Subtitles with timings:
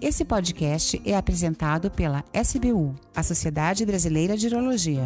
[0.00, 5.02] Esse podcast é apresentado pela SBU, a Sociedade Brasileira de Urologia.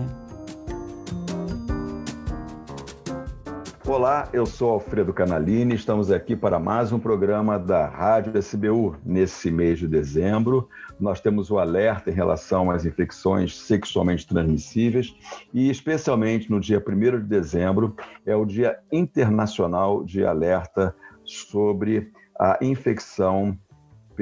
[3.86, 8.96] Olá, eu sou Alfredo Canalini, estamos aqui para mais um programa da Rádio SBU.
[9.02, 10.68] Nesse mês de dezembro,
[11.00, 15.16] nós temos o alerta em relação às infecções sexualmente transmissíveis
[15.54, 22.58] e, especialmente no dia 1 de dezembro, é o Dia Internacional de Alerta sobre a
[22.60, 23.56] infecção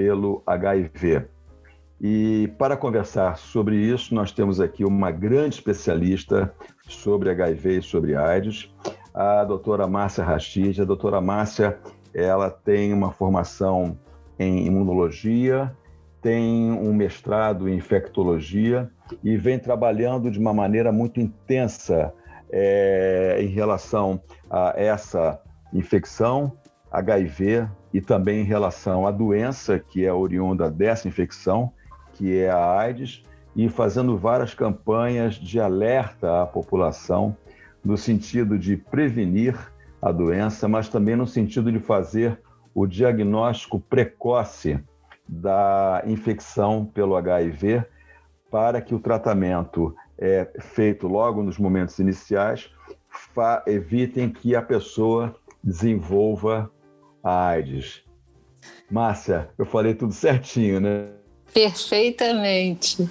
[0.01, 1.27] pelo HIV.
[2.01, 6.51] E para conversar sobre isso, nós temos aqui uma grande especialista
[6.89, 8.75] sobre HIV e sobre AIDS,
[9.13, 10.81] a doutora Márcia Rastid.
[10.81, 11.79] A doutora Márcia,
[12.15, 13.99] ela tem uma formação
[14.39, 15.77] em imunologia,
[16.23, 18.91] tem um mestrado em infectologia
[19.23, 22.11] e vem trabalhando de uma maneira muito intensa
[22.51, 25.39] é, em relação a essa
[25.75, 26.57] infecção,
[26.91, 31.73] HIV, e também em relação à doença que é oriunda dessa infecção,
[32.15, 33.25] que é a AIDS,
[33.57, 37.37] e fazendo várias campanhas de alerta à população
[37.85, 39.57] no sentido de prevenir
[40.01, 42.39] a doença, mas também no sentido de fazer
[42.75, 44.79] o diagnóstico precoce
[45.29, 47.85] da infecção pelo HIV
[48.51, 52.71] para que o tratamento é feito logo nos momentos iniciais
[53.67, 56.71] evitem que a pessoa desenvolva
[57.23, 58.03] AIDS.
[58.91, 61.09] Márcia, eu falei tudo certinho, né?
[61.53, 63.09] Perfeitamente.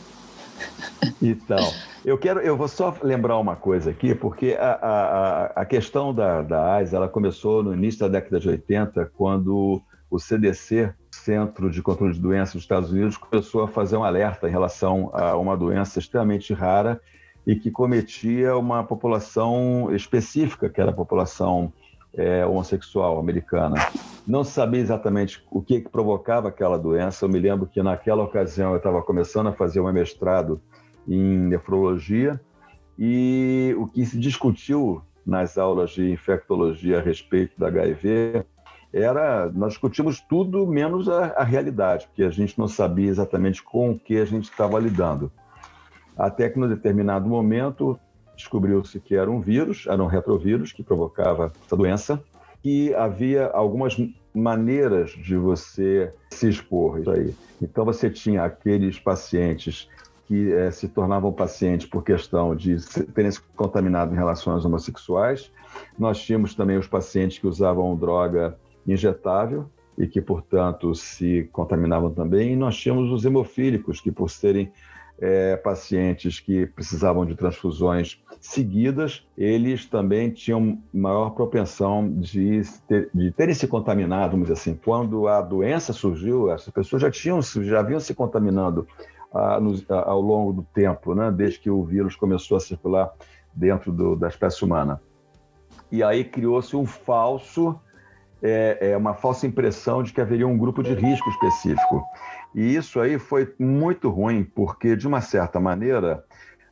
[1.21, 1.71] Então,
[2.03, 6.41] eu quero, eu vou só lembrar uma coisa aqui, porque a, a, a questão da,
[6.41, 11.81] da AIDS ela começou no início da década de 80, quando o CDC, Centro de
[11.81, 15.55] Controle de Doenças dos Estados Unidos, começou a fazer um alerta em relação a uma
[15.55, 16.99] doença extremamente rara
[17.45, 21.71] e que cometia uma população específica, que era a população
[22.13, 23.75] é, homossexual americana.
[24.27, 27.25] Não sabia exatamente o que, que provocava aquela doença.
[27.25, 30.61] Eu me lembro que naquela ocasião eu estava começando a fazer um mestrado
[31.07, 32.39] em nefrologia
[32.97, 38.45] e o que se discutiu nas aulas de infectologia a respeito da HIV
[38.91, 43.91] era nós discutimos tudo menos a, a realidade, porque a gente não sabia exatamente com
[43.91, 45.31] o que a gente estava lidando.
[46.17, 47.97] Até que, num determinado momento,
[48.39, 52.23] descobriu-se que era um vírus, era um retrovírus que provocava essa doença,
[52.63, 53.97] e havia algumas
[54.33, 57.35] maneiras de você se expor isso aí.
[57.61, 59.89] Então você tinha aqueles pacientes
[60.25, 62.77] que é, se tornavam pacientes por questão de
[63.13, 65.51] terem se contaminado em relações homossexuais.
[65.97, 68.57] Nós tínhamos também os pacientes que usavam droga
[68.87, 69.65] injetável
[69.97, 72.53] e que, portanto, se contaminavam também.
[72.53, 74.71] E nós tínhamos os hemofílicos, que, por serem
[75.21, 83.31] é, pacientes que precisavam de transfusões seguidas, eles também tinham maior propensão de, ter, de
[83.31, 84.79] terem se contaminado, vamos dizer assim.
[84.83, 88.87] Quando a doença surgiu, essas pessoas já tinham já vinham se contaminando
[89.33, 93.11] ah, no, ah, ao longo do tempo, né, desde que o vírus começou a circular
[93.53, 95.01] dentro do, da espécie humana.
[95.91, 97.79] E aí criou-se um falso,
[98.41, 102.03] é, é, uma falsa impressão de que haveria um grupo de risco específico.
[102.55, 106.23] E isso aí foi muito ruim, porque, de uma certa maneira,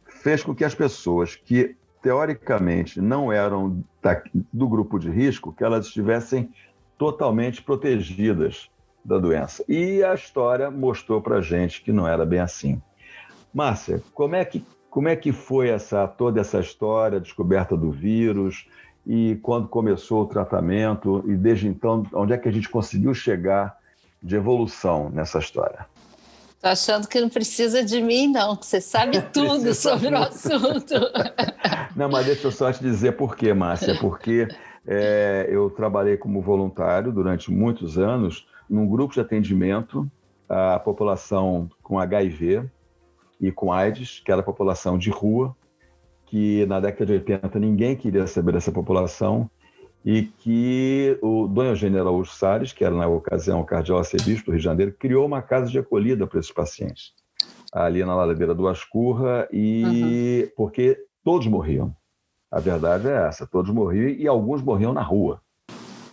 [0.07, 5.63] fez com que as pessoas que, teoricamente, não eram da, do grupo de risco, que
[5.63, 6.49] elas estivessem
[6.97, 8.69] totalmente protegidas
[9.03, 9.63] da doença.
[9.69, 12.81] E a história mostrou para gente que não era bem assim.
[13.53, 18.67] Márcia, como é que, como é que foi essa, toda essa história, descoberta do vírus,
[19.07, 23.77] e quando começou o tratamento, e desde então, onde é que a gente conseguiu chegar
[24.21, 25.85] de evolução nessa história?
[26.61, 30.95] Tô achando que não precisa de mim, não, que você sabe tudo sobre o assunto.
[31.95, 33.97] não, mas deixa eu só te dizer por quê, Márcia.
[33.97, 34.45] Porque
[34.85, 40.05] é, eu trabalhei como voluntário durante muitos anos num grupo de atendimento
[40.49, 42.69] à população com HIV
[43.39, 45.55] e com AIDS, que era a população de rua,
[46.27, 49.49] que na década de 80 ninguém queria saber dessa população,
[50.05, 54.51] e que o Dom Eugênio Araújo Salles, que era na ocasião o cardeal arcebispo do
[54.51, 57.13] Rio de Janeiro, criou uma casa de acolhida para esses pacientes,
[57.73, 60.51] ali na ladeira do Ascurra, e uhum.
[60.55, 61.93] porque todos morriam.
[62.49, 65.41] A verdade é essa, todos morriam e alguns morriam na rua.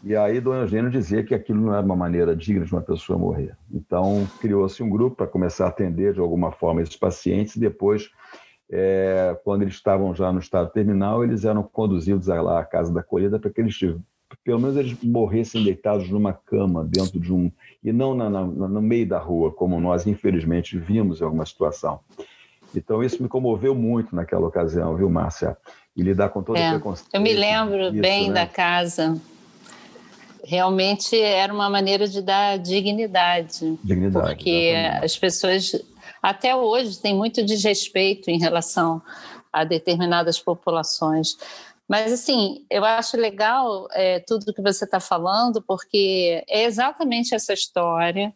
[0.02, 3.18] E aí Dom Eugênio dizia que aquilo não era uma maneira digna de uma pessoa
[3.18, 3.56] morrer.
[3.72, 8.10] Então criou-se um grupo para começar a atender de alguma forma esses pacientes e depois
[8.70, 13.00] é, quando eles estavam já no estado terminal, eles eram conduzidos lá à casa da
[13.00, 13.78] acolhida para que eles,
[14.42, 17.50] pelo menos, eles morressem deitados numa cama dentro de um
[17.82, 22.00] e não na, na, no meio da rua, como nós infelizmente vimos em alguma situação.
[22.74, 25.56] Então isso me comoveu muito naquela ocasião, viu, Márcia?
[25.96, 27.14] E lidar com todo é, o preconceito.
[27.14, 28.34] Eu me lembro isso, bem né?
[28.34, 29.16] da casa.
[30.44, 33.78] realmente era uma maneira de dar dignidade.
[33.82, 34.26] Dignidade.
[34.26, 35.04] Porque exatamente.
[35.04, 35.72] as pessoas,
[36.24, 39.02] até hoje, têm muito desrespeito em relação
[39.52, 41.36] a determinadas populações.
[41.86, 47.52] Mas, assim, eu acho legal é, tudo que você está falando, porque é exatamente essa
[47.52, 48.34] história.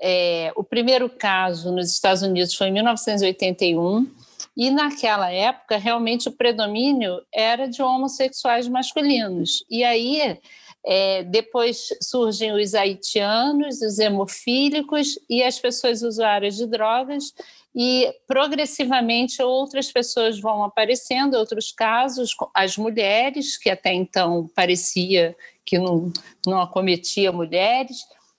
[0.00, 4.10] É, o primeiro caso nos Estados Unidos foi em 1981,
[4.56, 9.66] e naquela época, realmente, o predomínio era de homossexuais masculinos.
[9.68, 10.38] E aí,
[10.90, 17.34] é, depois surgem os haitianos, os hemofílicos e as pessoas usuárias de drogas,
[17.76, 25.78] e progressivamente outras pessoas vão aparecendo, outros casos, as mulheres, que até então parecia que
[25.78, 26.10] não,
[26.46, 27.98] não acometia mulheres.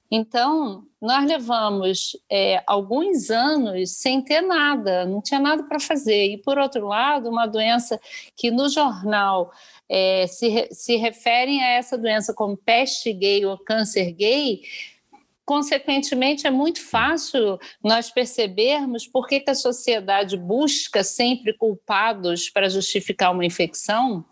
[0.10, 6.34] Então, nós levamos é, alguns anos sem ter nada, não tinha nada para fazer.
[6.34, 8.00] E, por outro lado, uma doença
[8.36, 9.52] que no jornal
[9.88, 14.62] é, se, se referem a essa doença como peste gay ou câncer gay,
[15.46, 22.70] consequentemente, é muito fácil nós percebermos por que, que a sociedade busca sempre culpados para
[22.70, 24.26] justificar uma infecção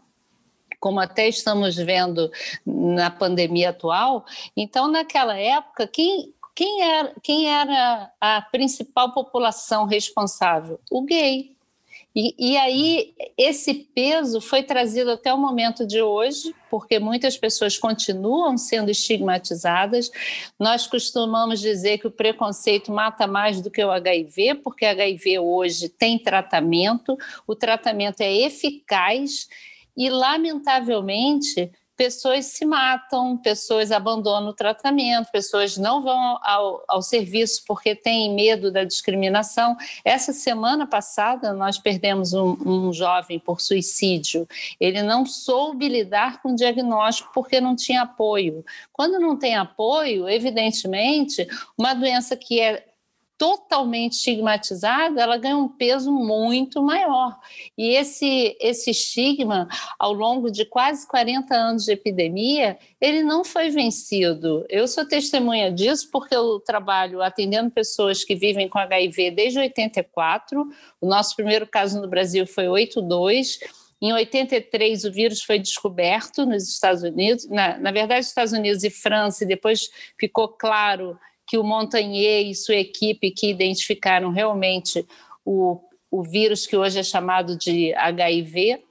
[0.79, 2.31] como até estamos vendo
[2.65, 4.25] na pandemia atual.
[4.55, 10.79] Então, naquela época, quem, quem, era, quem era a principal população responsável?
[10.89, 11.55] O gay.
[12.15, 17.77] E, e, aí, esse peso foi trazido até o momento de hoje, porque muitas pessoas
[17.77, 20.09] continuam sendo estigmatizadas.
[20.57, 25.89] Nós costumamos dizer que o preconceito mata mais do que o HIV, porque HIV hoje
[25.89, 27.15] tem tratamento,
[27.45, 29.47] o tratamento é eficaz
[29.95, 37.63] e, lamentavelmente, pessoas se matam, pessoas abandonam o tratamento, pessoas não vão ao, ao serviço
[37.67, 39.75] porque têm medo da discriminação.
[40.05, 44.47] Essa semana passada, nós perdemos um, um jovem por suicídio.
[44.79, 48.63] Ele não soube lidar com o diagnóstico porque não tinha apoio.
[48.93, 52.86] Quando não tem apoio, evidentemente, uma doença que é
[53.37, 57.37] totalmente estigmatizada, ela ganha um peso muito maior.
[57.77, 59.67] E esse, esse estigma,
[59.99, 64.65] ao longo de quase 40 anos de epidemia, ele não foi vencido.
[64.67, 70.67] Eu sou testemunha disso porque eu trabalho atendendo pessoas que vivem com HIV desde 84.
[70.99, 73.59] O nosso primeiro caso no Brasil foi 82.
[74.01, 78.91] Em 83, o vírus foi descoberto nos Estados Unidos, na, na verdade, Estados Unidos e
[78.91, 79.89] França, e depois
[80.19, 81.17] ficou claro
[81.47, 85.07] que o Montagnier e sua equipe que identificaram realmente
[85.45, 85.79] o,
[86.11, 88.83] o vírus que hoje é chamado de HIV.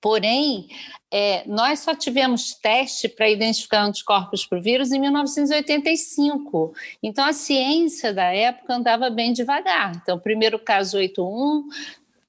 [0.00, 0.68] Porém,
[1.10, 6.72] é, nós só tivemos teste para identificar anticorpos para o vírus em 1985.
[7.02, 9.96] Então, a ciência da época andava bem devagar.
[9.96, 11.68] Então, primeiro caso 81,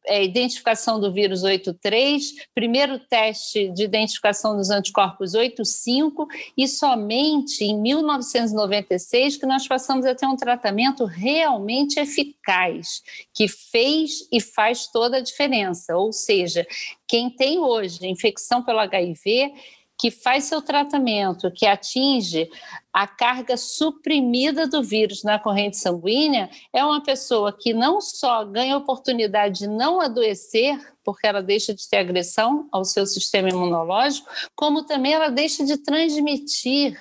[0.08, 6.28] é, identificação do vírus 83, primeiro teste de identificação dos anticorpos 85
[6.58, 13.02] e somente em 1996 que nós passamos a ter um tratamento realmente eficaz,
[13.34, 15.96] que fez e faz toda a diferença.
[15.98, 16.66] Ou seja,
[17.08, 19.54] quem tem hoje infecção pelo HIV
[19.98, 22.50] que faz seu tratamento, que atinge
[22.94, 28.78] a carga suprimida do vírus na corrente sanguínea, é uma pessoa que não só ganha
[28.78, 34.84] oportunidade de não adoecer, porque ela deixa de ter agressão ao seu sistema imunológico, como
[34.84, 37.00] também ela deixa de transmitir.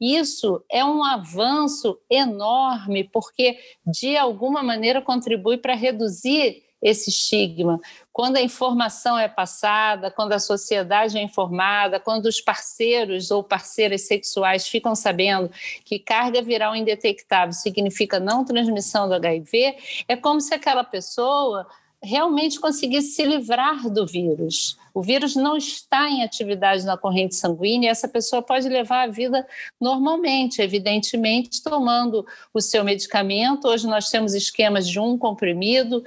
[0.00, 7.80] Isso é um avanço enorme, porque de alguma maneira contribui para reduzir esse estigma.
[8.12, 14.02] Quando a informação é passada, quando a sociedade é informada, quando os parceiros ou parceiras
[14.02, 15.50] sexuais ficam sabendo
[15.84, 19.76] que carga viral indetectável significa não transmissão do HIV,
[20.06, 21.66] é como se aquela pessoa
[22.02, 24.78] realmente conseguisse se livrar do vírus.
[24.94, 29.46] O vírus não está em atividade na corrente sanguínea essa pessoa pode levar a vida
[29.80, 32.24] normalmente, evidentemente, tomando
[32.54, 33.68] o seu medicamento.
[33.68, 36.04] Hoje nós temos esquemas de um comprimido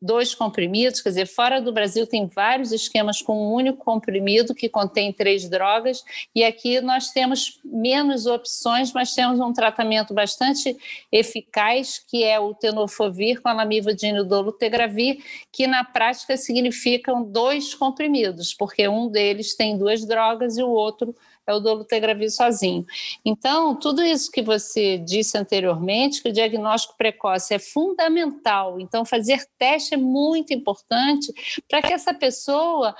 [0.00, 4.68] dois comprimidos, quer dizer, fora do Brasil tem vários esquemas com um único comprimido que
[4.68, 6.04] contém três drogas,
[6.34, 10.76] e aqui nós temos menos opções, mas temos um tratamento bastante
[11.10, 15.18] eficaz, que é o tenofovir com a lamivudina e dolutegravir,
[15.50, 21.14] que na prática significam dois comprimidos, porque um deles tem duas drogas e o outro
[21.46, 22.84] é o dolutegravir sozinho.
[23.24, 29.46] Então, tudo isso que você disse anteriormente, que o diagnóstico precoce é fundamental, então fazer
[29.58, 31.32] teste é muito importante
[31.68, 32.94] para que essa pessoa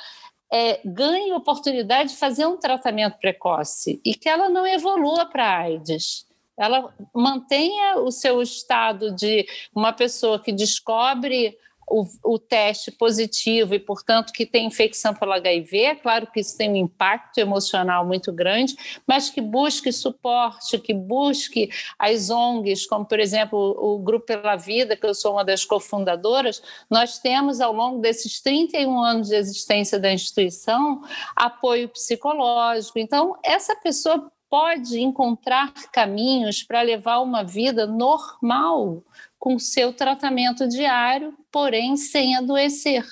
[0.52, 6.26] é, ganhe oportunidade de fazer um tratamento precoce e que ela não evolua para AIDS
[6.56, 13.78] ela mantenha o seu estado de uma pessoa que descobre o, o, teste positivo e,
[13.78, 18.32] portanto, que tem infecção pelo HIV, é claro que isso tem um impacto emocional muito
[18.32, 18.74] grande,
[19.06, 24.96] mas que busque suporte, que busque as ONGs, como, por exemplo, o Grupo Pela Vida,
[24.96, 29.98] que eu sou uma das cofundadoras, nós temos, ao longo desses 31 anos de existência
[29.98, 31.02] da instituição,
[31.36, 32.98] apoio psicológico.
[32.98, 39.02] Então, essa pessoa pode encontrar caminhos para levar uma vida normal
[39.44, 43.04] com seu tratamento diário, porém sem adoecer.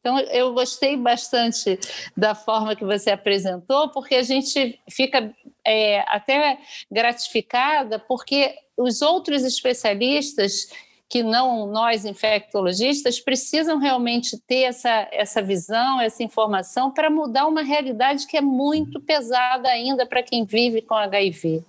[0.00, 1.78] Então, eu gostei bastante
[2.16, 5.32] da forma que você apresentou, porque a gente fica
[5.64, 6.58] é, até
[6.90, 10.68] gratificada, porque os outros especialistas
[11.08, 17.62] que não nós infectologistas precisam realmente ter essa, essa visão, essa informação para mudar uma
[17.62, 21.64] realidade que é muito pesada ainda para quem vive com HIV.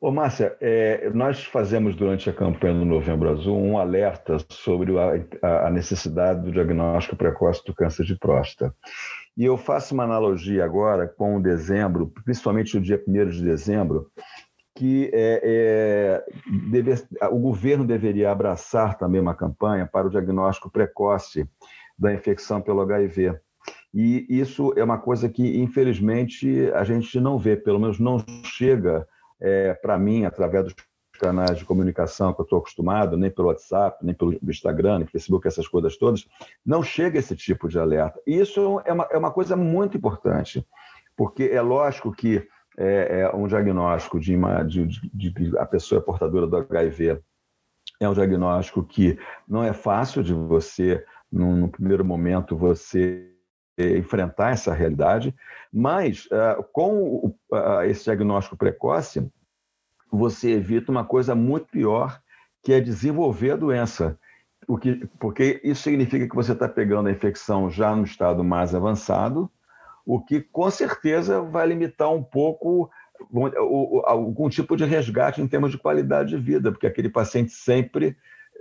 [0.00, 5.66] Ô, Márcia, é, nós fazemos durante a campanha do Novembro Azul um alerta sobre a,
[5.66, 8.72] a necessidade do diagnóstico precoce do câncer de próstata.
[9.36, 14.08] E eu faço uma analogia agora com o dezembro, principalmente o dia 1 de dezembro,
[14.72, 16.24] que é, é,
[16.70, 17.02] deve,
[17.32, 21.44] o governo deveria abraçar também uma campanha para o diagnóstico precoce
[21.98, 23.36] da infecção pelo HIV.
[23.92, 29.04] E isso é uma coisa que, infelizmente, a gente não vê, pelo menos não chega
[29.40, 30.74] é, para mim, através dos
[31.18, 35.46] canais de comunicação que eu estou acostumado, nem pelo WhatsApp, nem pelo Instagram, nem Facebook,
[35.46, 36.26] essas coisas todas,
[36.64, 38.20] não chega esse tipo de alerta.
[38.26, 40.64] E isso é uma, é uma coisa muito importante,
[41.16, 42.46] porque é lógico que
[42.78, 47.20] é, é um diagnóstico de, uma, de, de, de a pessoa é portadora do HIV
[48.00, 53.32] é um diagnóstico que não é fácil de você, no, no primeiro momento, você
[53.78, 55.34] enfrentar essa realidade,
[55.72, 57.34] mas uh, com
[57.84, 59.30] esse diagnóstico precoce,
[60.10, 62.20] você evita uma coisa muito pior,
[62.62, 64.18] que é desenvolver a doença.
[64.66, 68.74] O que, porque isso significa que você está pegando a infecção já no estado mais
[68.74, 69.50] avançado,
[70.04, 72.90] o que com certeza vai limitar um pouco
[74.04, 78.16] algum tipo de resgate em termos de qualidade de vida, porque aquele paciente sempre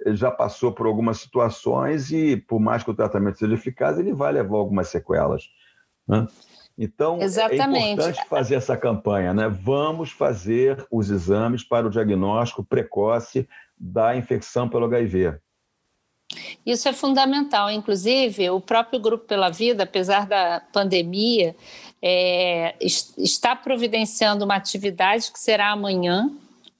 [0.07, 4.31] já passou por algumas situações e, por mais que o tratamento seja eficaz, ele vai
[4.31, 5.49] levar algumas sequelas.
[6.07, 6.27] Né?
[6.77, 7.85] Então, é Exatamente.
[7.85, 9.49] é importante fazer essa campanha, né?
[9.49, 15.39] Vamos fazer os exames para o diagnóstico precoce da infecção pelo HIV.
[16.65, 17.71] Isso é fundamental.
[17.71, 21.55] Inclusive, o próprio Grupo Pela Vida, apesar da pandemia,
[22.01, 26.29] é, está providenciando uma atividade que será amanhã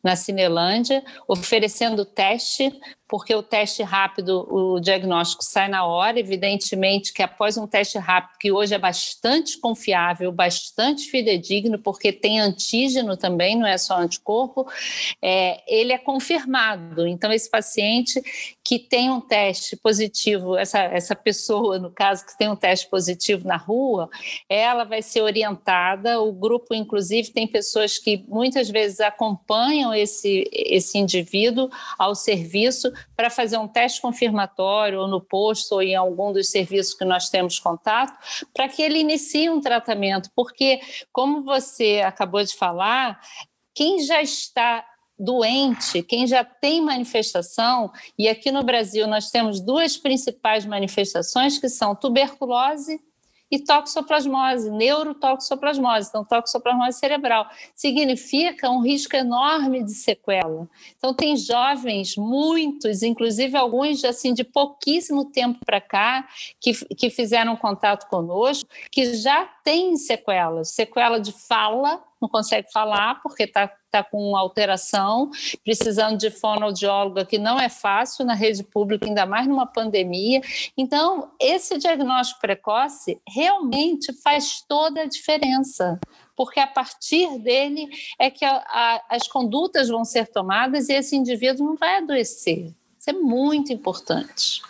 [0.03, 2.71] na Cinelândia, oferecendo teste
[3.08, 6.20] porque o teste rápido, o diagnóstico sai na hora.
[6.20, 12.40] Evidentemente que após um teste rápido, que hoje é bastante confiável, bastante fidedigno, porque tem
[12.40, 14.68] antígeno também, não é só anticorpo,
[15.22, 17.08] é, ele é confirmado.
[17.08, 18.22] Então, esse paciente
[18.64, 23.48] que tem um teste positivo, essa, essa pessoa, no caso, que tem um teste positivo
[23.48, 24.10] na rua,
[24.50, 26.20] ela vai ser orientada.
[26.20, 33.30] O grupo, inclusive, tem pessoas que muitas vezes acompanham esse, esse indivíduo ao serviço para
[33.30, 37.60] fazer um teste confirmatório ou no posto ou em algum dos serviços que nós temos
[37.60, 38.18] contato,
[38.54, 40.80] para que ele inicie um tratamento, porque,
[41.12, 43.20] como você acabou de falar,
[43.74, 44.86] quem já está
[45.20, 51.68] doente, quem já tem manifestação, e aqui no Brasil nós temos duas principais manifestações que
[51.68, 53.01] são tuberculose
[53.50, 57.48] e toxoplasmose, neurotoxoplasmose, então toxoplasmose cerebral.
[57.74, 60.68] Significa um risco enorme de sequela.
[60.98, 66.27] Então tem jovens, muitos, inclusive alguns assim de pouquíssimo tempo para cá,
[66.60, 73.21] que, que fizeram contato conosco, que já têm sequelas, sequela de fala, não consegue falar
[73.21, 75.29] porque está tá com alteração,
[75.63, 80.41] precisando de fonoaudióloga, que não é fácil na rede pública, ainda mais numa pandemia.
[80.77, 86.00] Então, esse diagnóstico precoce realmente faz toda a diferença,
[86.36, 87.88] porque a partir dele
[88.19, 92.74] é que a, a, as condutas vão ser tomadas e esse indivíduo não vai adoecer.
[93.00, 94.62] Isso é muito importante.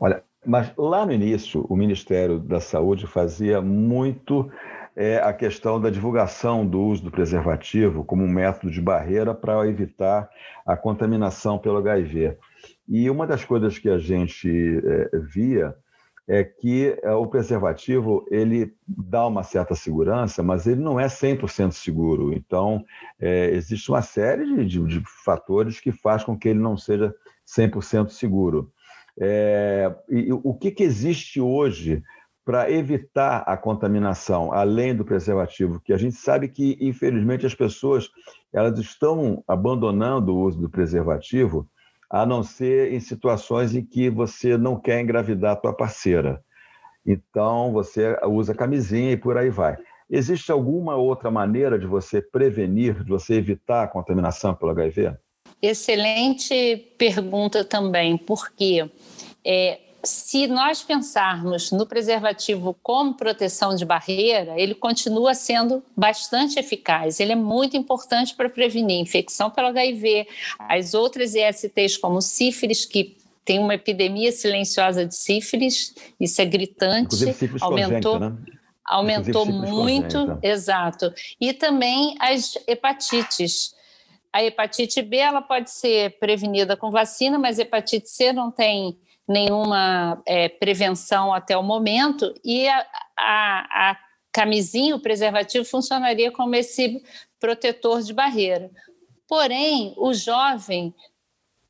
[0.00, 4.50] Olha, mas lá no início, o Ministério da Saúde fazia muito
[4.94, 9.66] é a questão da divulgação do uso do preservativo como um método de barreira para
[9.66, 10.28] evitar
[10.66, 12.36] a contaminação pelo HIV.
[12.88, 14.48] E uma das coisas que a gente
[14.84, 15.74] é, via
[16.28, 21.72] é que é, o preservativo ele dá uma certa segurança, mas ele não é 100%
[21.72, 22.32] seguro.
[22.32, 22.84] Então,
[23.18, 27.14] é, existe uma série de, de, de, fatores que faz com que ele não seja
[27.46, 28.70] 100% seguro.
[29.18, 32.02] É, e o que, que existe hoje
[32.44, 38.08] para evitar a contaminação, além do preservativo, que a gente sabe que, infelizmente, as pessoas
[38.52, 41.66] elas estão abandonando o uso do preservativo
[42.10, 46.44] a não ser em situações em que você não quer engravidar a tua parceira.
[47.06, 49.78] Então, você usa camisinha e por aí vai.
[50.10, 55.14] Existe alguma outra maneira de você prevenir, de você evitar a contaminação pelo HIV?
[55.62, 58.90] Excelente pergunta também, porque
[59.42, 67.20] é, se nós pensarmos no preservativo como proteção de barreira, ele continua sendo bastante eficaz.
[67.20, 70.26] Ele é muito importante para prevenir infecção pelo HIV,
[70.58, 77.16] as outras ISTs como sífilis, que tem uma epidemia silenciosa de sífilis, isso é gritante,
[77.16, 78.18] sífilis aumentou.
[78.18, 78.36] Né?
[78.84, 80.38] Aumentou muito, congênita.
[80.42, 81.14] exato.
[81.40, 83.74] E também as hepatites.
[84.32, 88.98] A hepatite B ela pode ser prevenida com vacina, mas a hepatite C não tem
[89.28, 92.86] nenhuma é, prevenção até o momento, e a,
[93.16, 93.98] a, a
[94.32, 97.02] camisinha, o preservativo, funcionaria como esse
[97.38, 98.70] protetor de barreira.
[99.28, 100.94] Porém, o jovem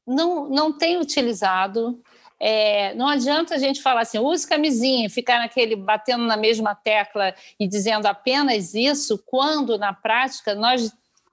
[0.06, 2.00] não, não tem utilizado.
[2.38, 7.34] É, não adianta a gente falar assim, use camisinha, ficar naquele batendo na mesma tecla
[7.58, 10.92] e dizendo apenas isso, quando na prática nós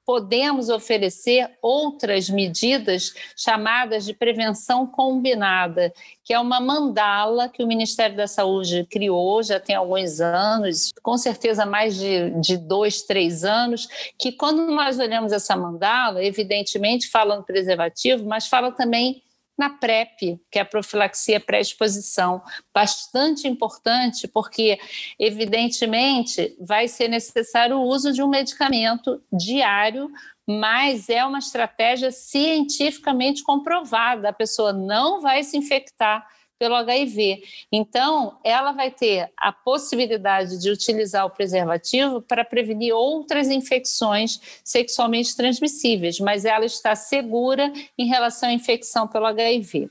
[0.09, 8.17] podemos oferecer outras medidas chamadas de prevenção combinada, que é uma mandala que o Ministério
[8.17, 13.87] da Saúde criou já tem alguns anos, com certeza mais de, de dois, três anos,
[14.17, 19.21] que quando nós olhamos essa mandala, evidentemente fala no preservativo, mas fala também
[19.59, 22.41] na PrEP, que é a profilaxia pré-exposição,
[22.73, 24.79] bastante importante, porque,
[25.19, 30.09] evidentemente, vai ser necessário o uso de um medicamento diário,
[30.47, 34.29] mas é uma estratégia cientificamente comprovada.
[34.29, 36.25] A pessoa não vai se infectar
[36.59, 37.41] pelo HIV.
[37.71, 45.35] Então, ela vai ter a possibilidade de utilizar o preservativo para prevenir outras infecções sexualmente
[45.35, 49.89] transmissíveis, mas ela está segura em relação à infecção pelo HIV.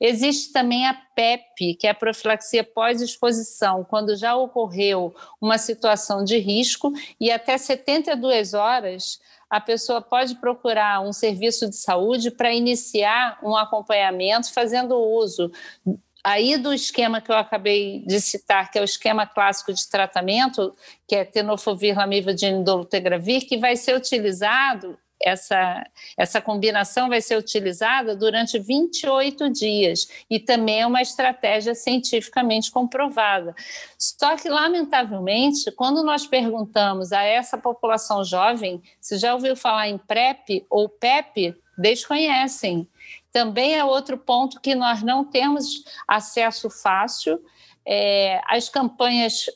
[0.00, 6.38] Existe também a PEP, que é a profilaxia pós-exposição, quando já ocorreu uma situação de
[6.38, 13.38] risco e até 72 horas a pessoa pode procurar um serviço de saúde para iniciar
[13.42, 15.50] um acompanhamento fazendo uso
[16.24, 20.74] aí do esquema que eu acabei de citar, que é o esquema clássico de tratamento,
[21.06, 25.84] que é tenofovir, lamivudine, dolutegravir, que vai ser utilizado essa,
[26.16, 33.54] essa combinação vai ser utilizada durante 28 dias e também é uma estratégia cientificamente comprovada.
[33.98, 39.96] Só que, lamentavelmente, quando nós perguntamos a essa população jovem se já ouviu falar em
[39.96, 42.86] PrEP ou PEP, desconhecem.
[43.32, 47.40] Também é outro ponto que nós não temos acesso fácil.
[47.86, 49.46] É, as campanhas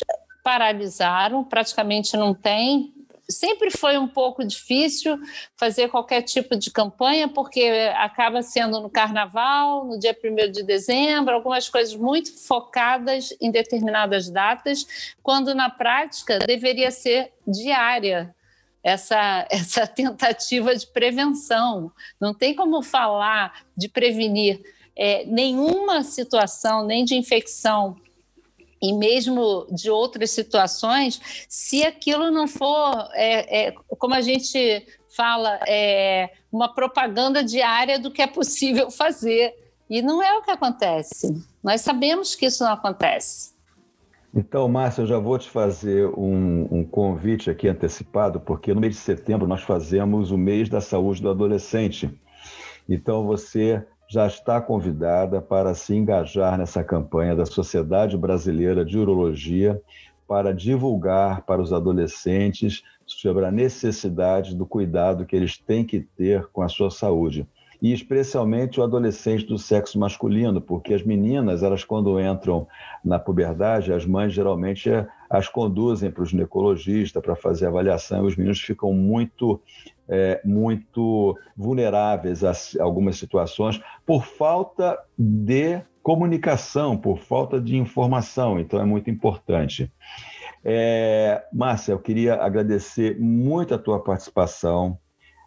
[0.43, 2.93] paralisaram, praticamente não tem.
[3.31, 5.19] Sempre foi um pouco difícil
[5.55, 11.35] fazer qualquer tipo de campanha, porque acaba sendo no carnaval, no dia 1 de dezembro,
[11.35, 18.35] algumas coisas muito focadas em determinadas datas, quando na prática deveria ser diária
[18.83, 21.93] essa, essa tentativa de prevenção.
[22.19, 24.63] Não tem como falar de prevenir
[24.97, 27.97] é, nenhuma situação, nem de infecção
[28.81, 34.87] e mesmo de outras situações, se aquilo não for, é, é, como a gente
[35.17, 39.55] fala, é, uma propaganda diária do que é possível fazer.
[39.91, 41.43] E não é o que acontece.
[41.63, 43.57] Nós sabemos que isso não acontece.
[44.35, 48.95] Então, Márcio, eu já vou te fazer um, um, convite aqui antecipado, porque no mês
[48.95, 52.11] de setembro nós fazemos o mês da saúde do adolescente.
[52.87, 59.81] Então, você já está convidada para se engajar nessa campanha da Sociedade Brasileira de Urologia
[60.27, 66.47] para divulgar para os adolescentes sobre a necessidade do cuidado que eles têm que ter
[66.53, 67.47] com a sua saúde.
[67.81, 72.67] E especialmente o adolescente do sexo masculino, porque as meninas, elas quando entram
[73.05, 74.91] na puberdade, as mães geralmente
[75.31, 79.61] as conduzem para o ginecologista para fazer avaliação, e os meninos ficam muito
[80.09, 88.59] é, muito vulneráveis a algumas situações por falta de comunicação, por falta de informação.
[88.59, 89.93] Então é muito importante.
[90.65, 94.99] É, Márcia, eu queria agradecer muito a tua participação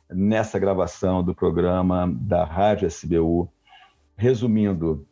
[0.09, 3.51] nessa gravação do programa da Rádio SBU.
[4.15, 5.07] Resumindo,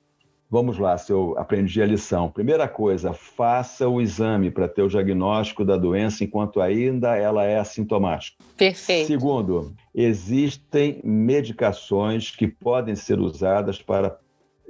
[0.50, 2.30] vamos lá, se eu aprendi a lição.
[2.30, 7.60] Primeira coisa, faça o exame para ter o diagnóstico da doença enquanto ainda ela é
[7.60, 8.38] assintomática.
[8.58, 9.08] Perfeito.
[9.08, 14.18] Segundo, existem medicações que podem ser usadas para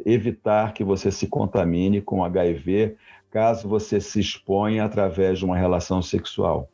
[0.06, 2.96] evitar que você se contamine com HIV
[3.32, 6.70] caso você se exponha através de uma relação sexual.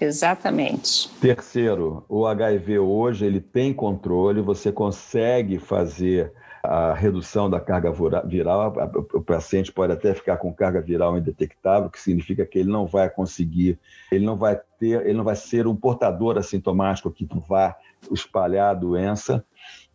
[0.00, 1.08] Exatamente.
[1.20, 6.32] Terceiro, o HIV hoje ele tem controle, você consegue fazer
[6.68, 7.90] a redução da carga
[8.26, 8.74] viral.
[9.14, 13.08] O paciente pode até ficar com carga viral indetectável, que significa que ele não vai
[13.08, 13.78] conseguir,
[14.12, 17.74] ele não vai ter, ele não vai ser um portador assintomático que vá
[18.12, 19.42] espalhar a doença.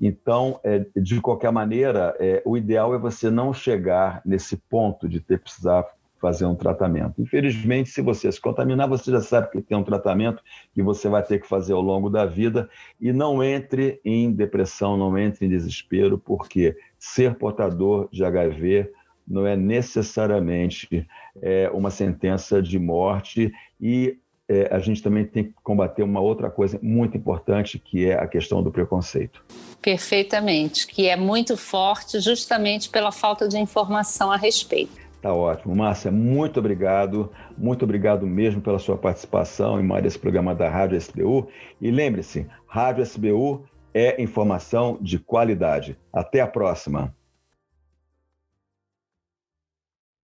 [0.01, 5.19] Então, é, de qualquer maneira, é, o ideal é você não chegar nesse ponto de
[5.19, 5.86] ter precisar
[6.23, 7.21] fazer um tratamento.
[7.21, 10.41] Infelizmente, se você se contaminar, você já sabe que tem um tratamento
[10.73, 14.95] que você vai ter que fazer ao longo da vida e não entre em depressão,
[14.95, 18.89] não entre em desespero, porque ser portador de HIV
[19.27, 21.05] não é necessariamente
[21.41, 26.49] é, uma sentença de morte e é, a gente também tem que combater uma outra
[26.49, 29.43] coisa muito importante, que é a questão do preconceito.
[29.81, 35.02] Perfeitamente, que é muito forte justamente pela falta de informação a respeito.
[35.23, 35.73] Tá ótimo.
[35.73, 37.31] Márcia, muito obrigado.
[37.57, 41.47] Muito obrigado mesmo pela sua participação em mais esse programa da Rádio SBU.
[41.79, 45.97] E lembre-se, Rádio SBU é informação de qualidade.
[46.12, 47.15] Até a próxima.